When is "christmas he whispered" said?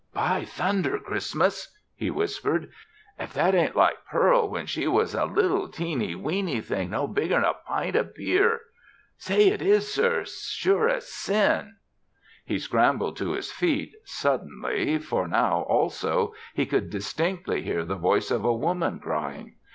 0.97-2.71